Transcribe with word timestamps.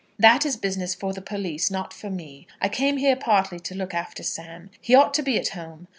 That 0.17 0.47
is 0.47 0.57
business 0.57 0.95
for 0.95 1.13
the 1.13 1.21
police, 1.21 1.69
not 1.69 1.93
for 1.93 2.09
me. 2.09 2.47
I 2.59 2.69
came 2.69 2.97
here 2.97 3.15
partly 3.15 3.59
to 3.59 3.75
look 3.75 3.93
after 3.93 4.23
Sam. 4.23 4.71
He 4.81 4.95
ought 4.95 5.13
to 5.13 5.21
be 5.21 5.37
at 5.37 5.49
home. 5.49 5.89